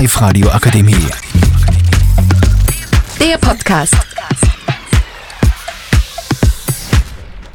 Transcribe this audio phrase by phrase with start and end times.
[0.00, 0.96] Live-Radio Akademie.
[3.20, 3.94] Der Podcast.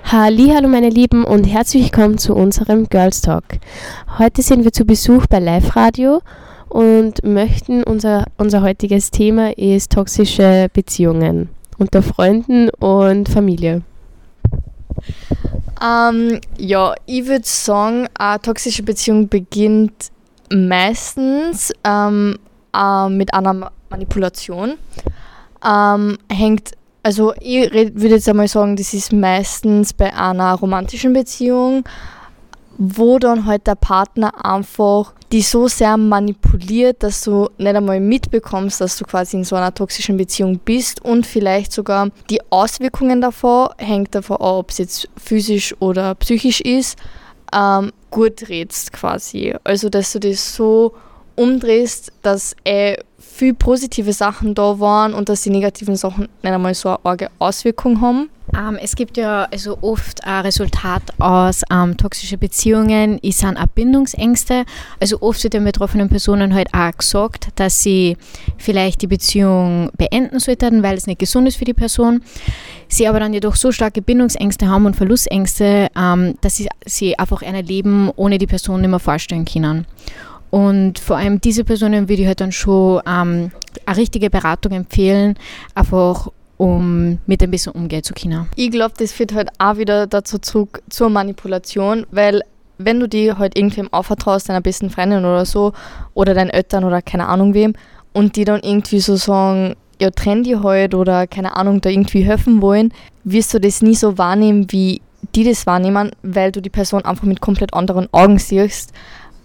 [0.03, 3.45] Hallo meine Lieben und herzlich willkommen zu unserem Girls Talk.
[4.19, 6.21] Heute sind wir zu Besuch bei Live Radio
[6.69, 11.49] und möchten unser unser heutiges Thema ist toxische Beziehungen
[11.79, 13.81] unter Freunden und Familie.
[15.83, 20.11] Ähm, ja, ich würde sagen, eine toxische Beziehung beginnt
[20.51, 22.37] meistens ähm,
[22.75, 24.73] äh, mit einer Manipulation.
[25.65, 26.71] Ähm, hängt,
[27.03, 31.83] also ich würde jetzt einmal sagen, das ist meistens bei einer romantischen Beziehung,
[32.77, 38.79] wo dann halt der Partner einfach die so sehr manipuliert, dass du nicht einmal mitbekommst,
[38.79, 43.69] dass du quasi in so einer toxischen Beziehung bist und vielleicht sogar die Auswirkungen davon,
[43.77, 46.97] hängt davon ab, ob es jetzt physisch oder psychisch ist,
[47.53, 49.55] ähm, gut redst quasi.
[49.63, 50.95] Also, dass du das so
[51.35, 56.73] umdrehst, dass eh viel positive Sachen da waren und dass die negativen Sachen nicht einmal
[56.73, 58.29] so eine arge Auswirkung haben.
[58.55, 63.67] Ähm, es gibt ja also oft ein Resultat aus ähm, toxischen Beziehungen, ist sind auch
[63.67, 64.63] Bindungsängste.
[64.99, 68.17] Also oft wird den betroffenen Personen halt auch gesagt, dass sie
[68.57, 72.23] vielleicht die Beziehung beenden sollten, weil es nicht gesund ist für die Person.
[72.87, 77.41] Sie aber dann jedoch so starke Bindungsängste haben und Verlustängste, ähm, dass sie, sie einfach
[77.41, 79.85] ein Leben ohne die Person nicht mehr vorstellen können.
[80.55, 83.51] Und vor allem diese Personen würde ich halt dann schon ähm,
[83.85, 85.35] eine richtige Beratung empfehlen,
[85.73, 88.47] einfach um mit ein bisschen umgehen zu können.
[88.55, 92.39] Ich glaube, das führt halt auch wieder dazu zurück zur Manipulation, weil
[92.77, 95.73] wenn du die halt irgendwem aufvertraust, deiner besten Freundin oder so,
[96.13, 97.73] oder deinen Eltern oder keine Ahnung wem,
[98.13, 102.21] und die dann irgendwie so sagen, ja, trenn die halt oder keine Ahnung, da irgendwie
[102.21, 102.93] helfen wollen,
[103.25, 105.01] wirst du das nie so wahrnehmen, wie
[105.35, 108.93] die das wahrnehmen, weil du die Person einfach mit komplett anderen Augen siehst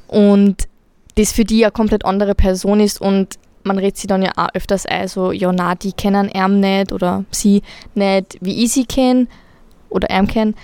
[0.07, 0.70] und
[1.17, 4.49] das für die eine komplett andere Person ist und man redet sie dann ja auch
[4.55, 7.63] öfters ein, so, ja, na, die kennen ihn nicht oder sie
[7.95, 9.27] nicht, wie ich sie kenne
[9.91, 10.55] oder er kenne.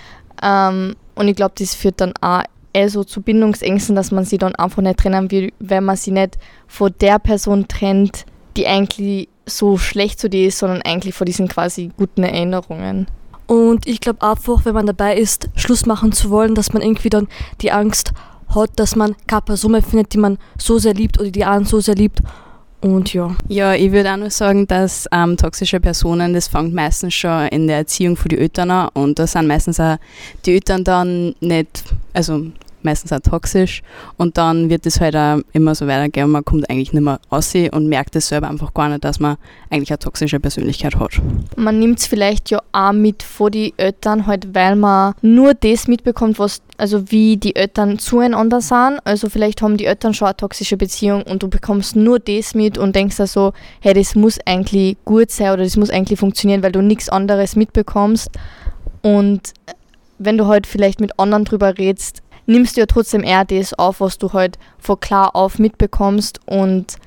[0.41, 4.55] Ähm, und ich glaube, das führt dann auch eher zu Bindungsängsten, dass man sie dann
[4.55, 9.77] einfach nicht trennen will, wenn man sie nicht von der Person trennt, die eigentlich so
[9.77, 13.07] schlecht zu dir ist, sondern eigentlich vor diesen quasi guten Erinnerungen.
[13.47, 17.09] Und ich glaube einfach, wenn man dabei ist, Schluss machen zu wollen, dass man irgendwie
[17.09, 17.27] dann
[17.61, 18.11] die Angst
[18.49, 21.79] hat, dass man keine Person findet, die man so sehr liebt oder die einen so
[21.79, 22.21] sehr liebt.
[22.79, 23.35] Und ja.
[23.47, 27.67] Ja, ich würde auch nur sagen, dass ähm, toxische Personen, das fängt meistens schon in
[27.67, 29.97] der Erziehung von den Eltern an und da sind meistens auch
[30.45, 32.45] die Eltern dann nicht, also
[32.83, 33.81] meistens auch toxisch
[34.17, 37.53] und dann wird es halt auch immer so weitergehen man kommt eigentlich nicht mehr raus
[37.71, 39.37] und merkt es selber einfach gar nicht, dass man
[39.69, 41.21] eigentlich eine toxische Persönlichkeit hat.
[41.55, 45.87] Man nimmt es vielleicht ja auch mit vor die Eltern, halt, weil man nur das
[45.87, 48.99] mitbekommt, was, also wie die Eltern zueinander sind.
[49.05, 52.77] Also vielleicht haben die Eltern schon eine toxische Beziehung und du bekommst nur das mit
[52.77, 56.63] und denkst da so, hey, das muss eigentlich gut sein oder das muss eigentlich funktionieren,
[56.63, 58.29] weil du nichts anderes mitbekommst.
[59.01, 59.53] Und
[60.19, 64.01] wenn du halt vielleicht mit anderen drüber redest, nimmst du ja trotzdem eher das auf,
[64.01, 66.97] was du halt von klar auf mitbekommst und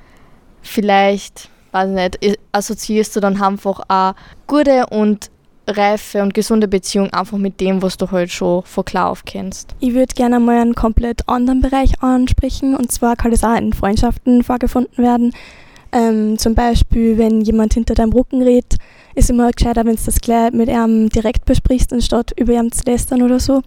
[0.63, 4.15] vielleicht, weiß ich nicht, assoziierst du dann einfach eine
[4.47, 5.31] gute und
[5.67, 9.75] reife und gesunde Beziehung einfach mit dem, was du halt schon von klar auf kennst.
[9.81, 13.73] Ich würde gerne mal einen komplett anderen Bereich ansprechen und zwar kann das auch in
[13.73, 15.33] Freundschaften vorgefunden werden.
[15.93, 18.77] Ähm, zum Beispiel, wenn jemand hinter deinem Rücken redet,
[19.15, 22.85] ist immer gescheiter, wenn du das gleich mit ihm direkt besprichst, anstatt über ihm zu
[22.85, 23.63] lästern oder so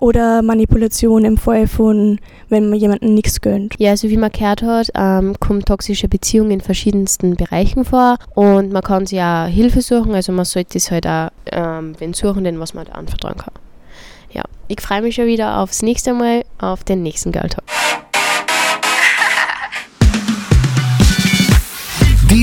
[0.00, 3.74] oder Manipulation im Fall von, wenn man jemandem nichts gönnt.
[3.78, 8.72] Ja, also wie man gehört hat, ähm, kommt toxische Beziehung in verschiedensten Bereichen vor und
[8.72, 12.14] man kann sich ja Hilfe suchen, also man sollte es halt auch ähm, den
[12.58, 13.52] was man da anvertrauen kann.
[14.32, 17.48] Ja, ich freue mich schon wieder aufs nächste Mal, auf den nächsten Girl